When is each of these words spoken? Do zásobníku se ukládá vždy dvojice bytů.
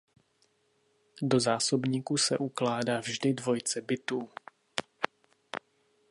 Do 1.21 1.39
zásobníku 1.39 2.17
se 2.17 2.37
ukládá 2.37 2.99
vždy 2.99 3.33
dvojice 3.33 3.81
bytů. 3.81 4.29